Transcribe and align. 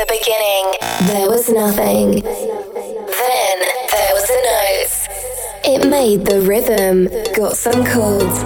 the 0.00 0.16
beginning, 0.16 0.64
there 1.12 1.28
was 1.28 1.50
nothing. 1.50 2.24
Then 2.24 3.56
there 3.92 4.12
was 4.16 4.28
a 4.32 4.40
note. 4.48 4.96
It 5.60 5.90
made 5.90 6.24
the 6.24 6.40
rhythm, 6.40 7.04
got 7.36 7.52
some 7.54 7.84
chords, 7.84 8.40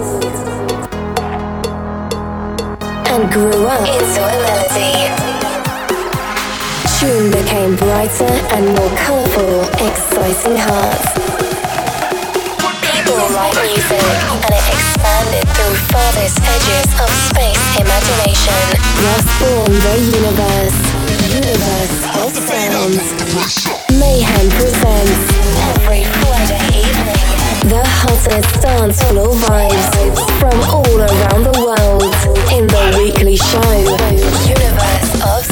and 3.07 3.31
grew 3.31 3.63
up 3.71 3.87
into 3.87 4.19
a 4.19 4.35
melody. 4.43 5.07
Tune 6.99 7.31
became 7.31 7.79
brighter 7.79 8.35
and 8.51 8.75
more 8.75 8.91
colorful, 8.99 9.63
exciting 9.79 10.59
hearts. 10.59 11.07
People 12.83 13.15
write 13.31 13.55
music, 13.63 14.03
and 14.43 14.51
it 14.51 14.65
expanded 14.75 15.47
through 15.55 15.75
farthest 15.87 16.35
edges 16.51 16.89
of 16.99 17.09
space 17.31 17.63
imagination. 17.79 18.63
Thus 18.99 19.23
born 19.39 19.71
the 19.71 19.95
universe. 20.19 20.94
Mayhem 23.99 24.49
presents 24.51 25.19
every 25.75 26.03
Friday 26.03 26.63
evening. 26.79 27.21
The 27.69 27.83
hottest 27.85 28.61
dance 28.61 29.01
floor 29.03 29.33
vibes 29.35 30.15
from 30.39 30.57
all 30.73 30.97
around 30.97 31.43
the 31.43 31.55
world 31.59 32.03
in 32.53 32.67
the 32.67 32.95
weekly 32.97 33.37
show, 33.37 33.75
Universe 34.47 35.13
of 35.23 35.44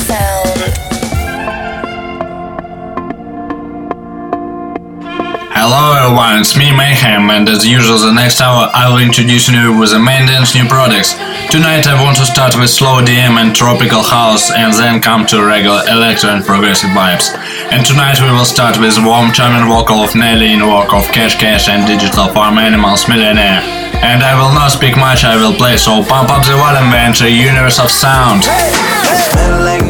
Hello 5.64 5.96
everyone, 5.96 6.44
it's 6.44 6.60
me 6.60 6.76
Mayhem 6.76 7.32
and 7.32 7.48
as 7.48 7.64
usual 7.64 7.96
the 7.96 8.12
next 8.12 8.44
hour 8.44 8.68
I 8.76 8.92
will 8.92 9.00
introduce 9.00 9.48
you 9.48 9.72
with 9.72 9.96
the 9.96 10.00
main 10.04 10.28
dance 10.28 10.52
new 10.52 10.68
products. 10.68 11.16
Tonight 11.56 11.88
I 11.88 11.96
want 12.04 12.20
to 12.20 12.28
start 12.28 12.60
with 12.60 12.68
slow 12.68 13.00
DM 13.00 13.40
and 13.40 13.56
tropical 13.56 14.04
house 14.04 14.52
and 14.52 14.76
then 14.76 15.00
come 15.00 15.24
to 15.32 15.40
regular 15.40 15.80
electro 15.88 16.36
and 16.36 16.44
progressive 16.44 16.92
vibes. 16.92 17.32
And 17.72 17.88
tonight 17.88 18.20
we 18.20 18.28
will 18.36 18.44
start 18.44 18.76
with 18.76 19.00
warm 19.08 19.32
charming 19.32 19.64
vocal 19.72 20.04
of 20.04 20.12
Nelly 20.20 20.52
in 20.52 20.68
work 20.68 20.92
of 20.92 21.08
Cash 21.16 21.40
Cash 21.40 21.72
and 21.72 21.88
Digital 21.88 22.28
Farm 22.36 22.60
Animals 22.60 23.08
Millionaire. 23.08 23.64
And 24.04 24.20
I 24.20 24.36
will 24.36 24.52
not 24.52 24.76
speak 24.76 25.00
much, 25.00 25.24
I 25.24 25.40
will 25.40 25.56
play, 25.56 25.80
so 25.80 26.04
pump 26.04 26.28
up 26.28 26.44
the 26.44 26.60
volume 26.60 26.92
and 26.92 27.16
enter 27.16 27.32
universe 27.32 27.80
of 27.80 27.88
sound. 27.88 28.44
Smell 28.44 29.64
like 29.64 29.84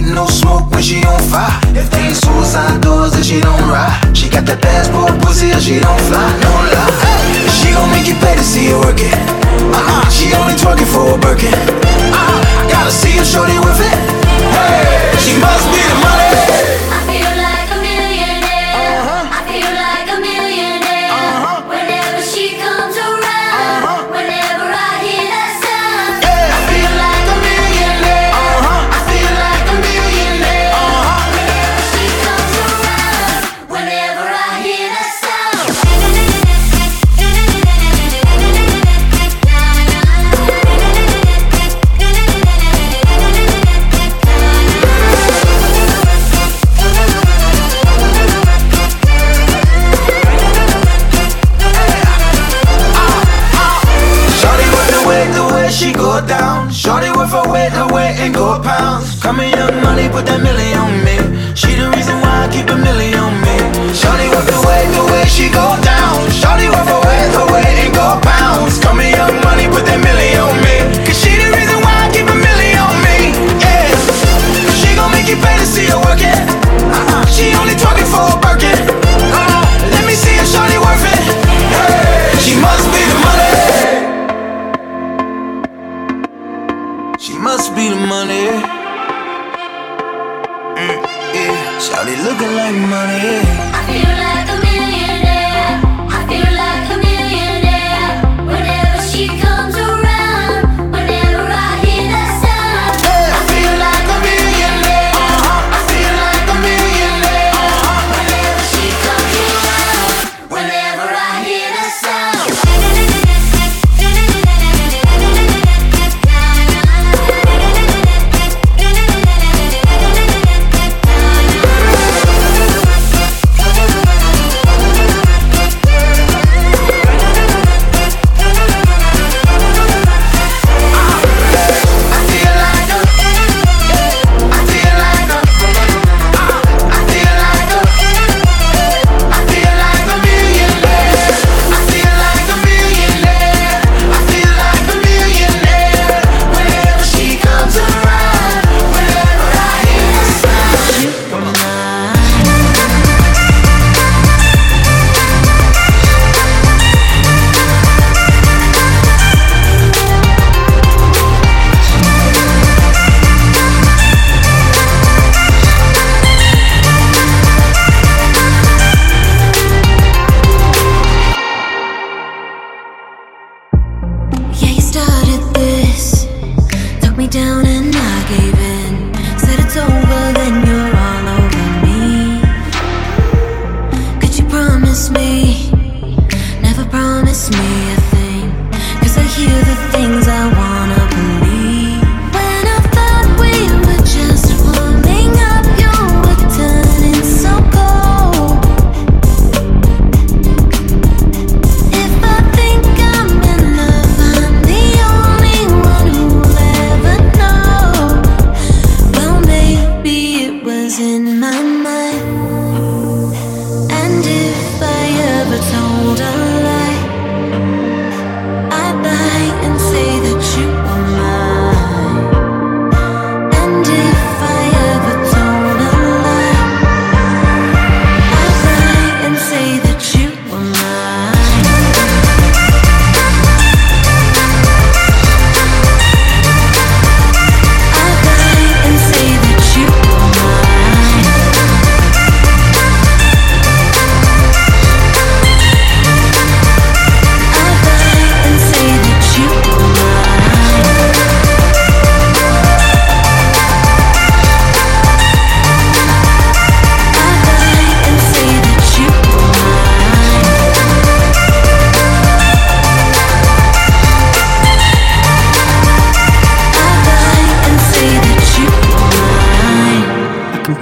don't 0.00 0.08
eat 0.08 0.14
no 0.14 0.26
smoke 0.26 0.70
when 0.70 0.82
she 0.82 1.04
on 1.04 1.20
fire. 1.28 1.60
If 1.76 1.90
they 1.90 2.08
ain't 2.08 2.16
suicide 2.16 2.80
doors, 2.80 3.12
then 3.12 3.22
she 3.22 3.40
don't 3.40 3.60
ride. 3.68 4.16
She 4.16 4.28
got 4.28 4.44
that 4.46 4.60
passport 4.62 5.20
pussy 5.20 5.52
or 5.52 5.60
she 5.60 5.80
don't 5.80 6.00
fly, 6.08 6.24
no 6.40 6.52
lie. 6.72 6.92
She 7.60 7.72
gon' 7.72 7.90
make 7.90 8.06
you 8.06 8.16
pay 8.16 8.36
to 8.36 8.44
see 8.44 8.72
her 8.72 8.78
work 8.78 9.00
it. 9.00 9.12
Uh-uh, 9.12 10.08
she 10.08 10.32
only 10.34 10.54
twerking 10.54 10.88
for 10.88 11.14
a 11.14 11.18
Birkin. 11.18 11.52
Uh-uh, 11.52 12.40
I 12.60 12.68
gotta 12.70 12.90
see 12.90 13.16
her 13.18 13.24
shorty 13.24 13.58
with 13.60 13.80
it. 13.80 13.96
Hey, 14.56 15.12
she 15.20 15.36
must 15.40 15.66
be 15.68 15.80
the 15.80 15.96
money. 16.00 17.11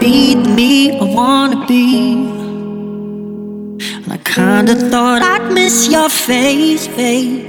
Be 0.00 0.34
the 0.34 0.48
me 0.48 0.98
I 0.98 1.04
wanna 1.04 1.66
be. 1.66 2.14
And 3.96 4.10
I 4.10 4.16
kinda 4.24 4.74
thought 4.90 5.22
I'd 5.22 5.52
miss 5.52 5.88
your 5.88 6.08
face, 6.08 6.86
face. 6.86 7.44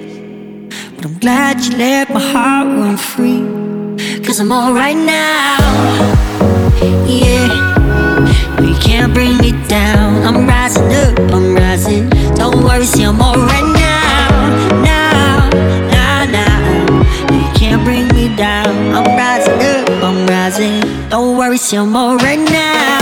But 0.95 1.06
I'm 1.06 1.18
glad 1.19 1.63
you 1.65 1.77
let 1.77 2.13
my 2.13 2.19
heart 2.19 2.68
run 2.68 2.98
free. 2.98 3.44
Cause 4.25 4.39
I'm 4.42 4.51
alright 4.51 4.98
now. 4.98 5.57
Yeah. 7.07 7.48
You 8.62 8.75
can't 8.88 9.13
bring 9.13 9.38
me 9.38 9.51
down. 9.68 10.24
I'm 10.27 10.45
rising 10.45 10.92
up, 11.03 11.19
I'm 11.36 11.56
rising. 11.56 12.09
Don't 12.36 12.63
worry, 12.65 12.86
see, 12.86 13.03
I'm 13.03 13.21
alright 13.21 13.70
Don't 21.51 21.92
worry, 21.92 23.00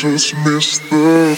just 0.00 0.34
miss 0.46 0.78
the 0.78 1.29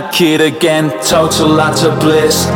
a 0.00 0.10
kid 0.10 0.40
again, 0.40 0.90
total 1.02 1.48
lots 1.48 1.82
of 1.82 1.98
bliss. 2.00 2.46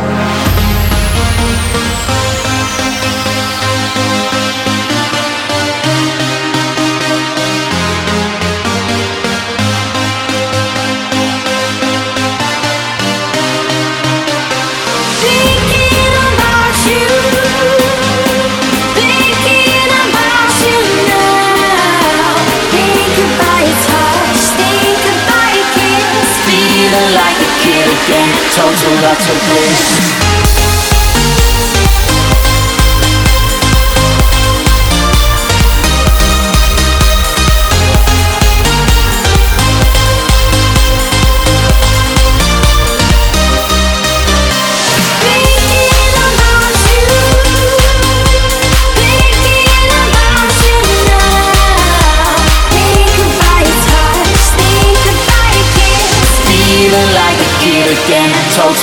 Yes. 29.65 30.24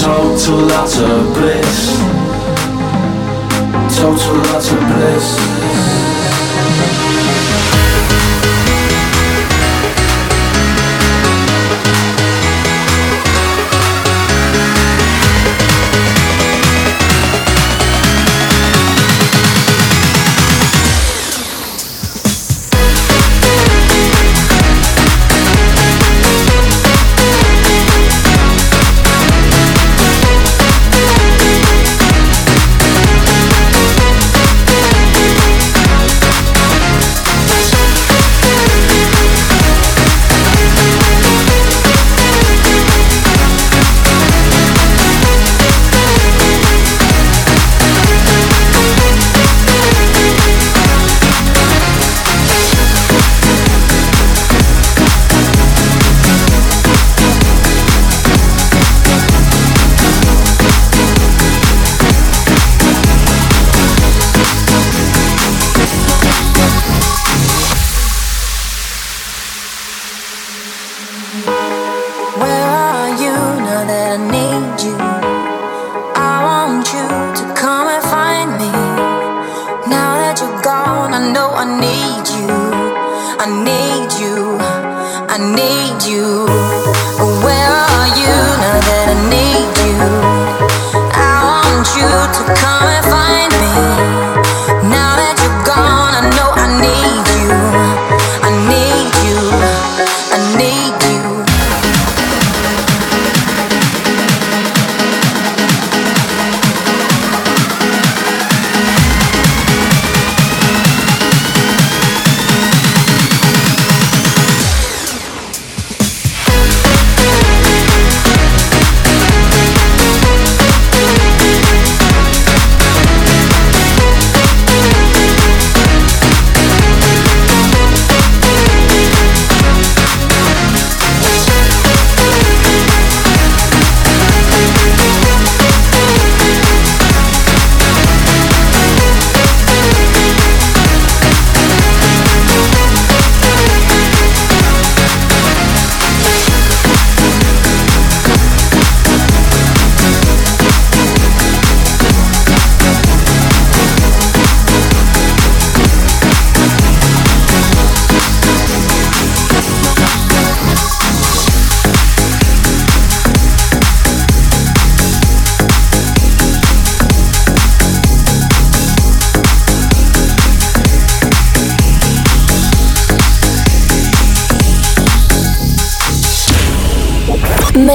total 0.00 0.70
of 0.70 1.34
bliss, 1.34 1.98
total 3.98 4.54
of 4.54 4.80
bliss. 4.94 5.87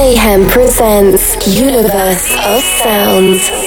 Mayhem 0.04 0.46
presents 0.48 1.34
Universe 1.58 2.36
of 2.44 2.60
Sounds. 2.60 3.63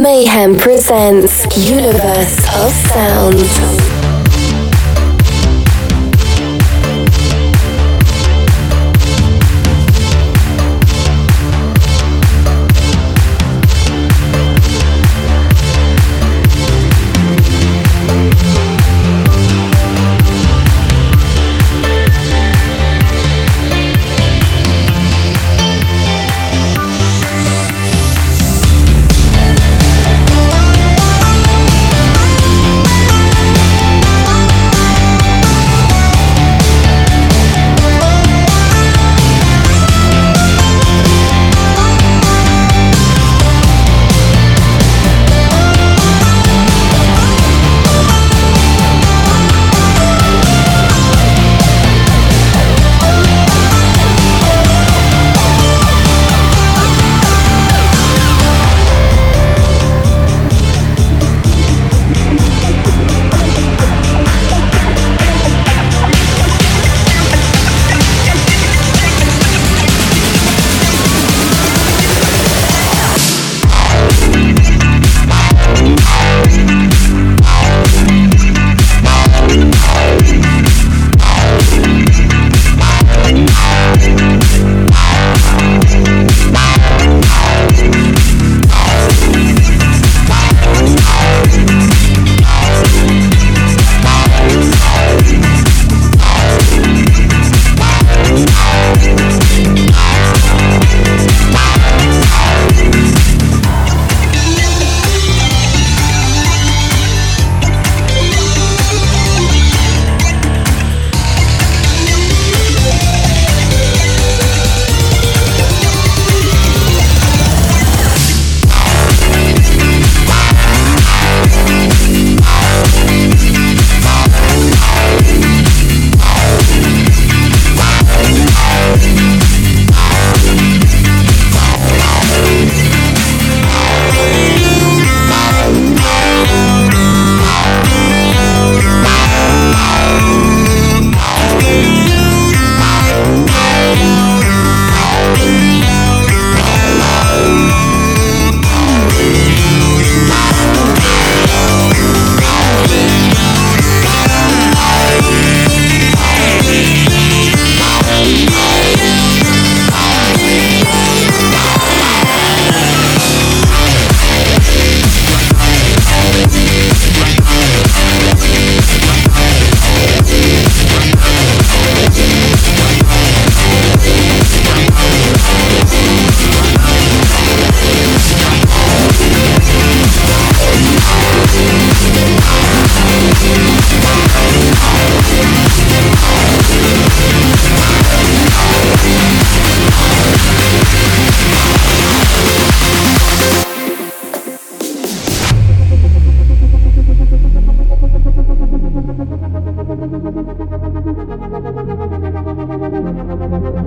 Mayhem 0.00 0.56
presents 0.56 1.44
Universe 1.68 2.38
of 2.56 2.72
Sound. 2.72 3.99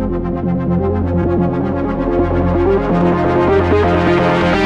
Thank 0.03 0.27
you. 4.57 4.62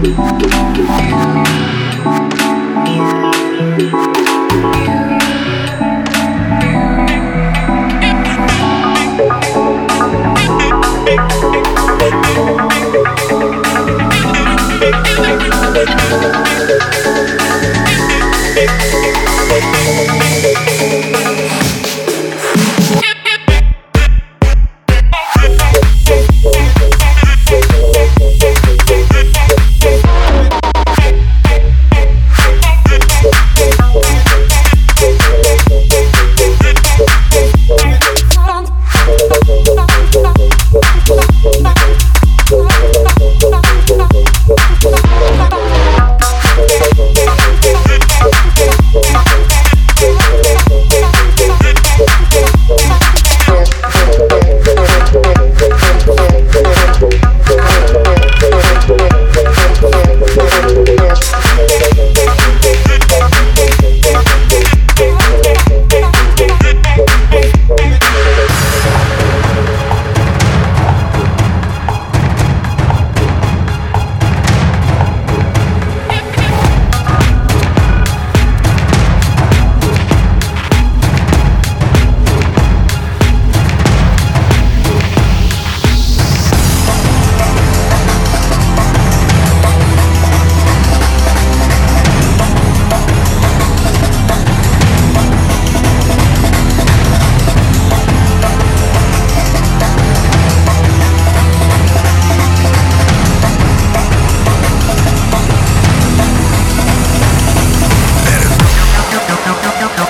Thank 0.00 0.37